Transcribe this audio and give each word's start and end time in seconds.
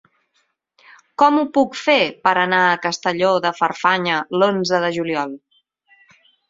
Com 1.23 1.37
ho 1.41 1.43
puc 1.59 1.77
fer 1.81 1.99
per 2.29 2.33
anar 2.45 2.63
a 2.71 2.81
Castelló 2.89 3.31
de 3.47 3.55
Farfanya 3.61 4.19
l'onze 4.39 4.85
de 4.87 4.95
juliol? 5.01 5.39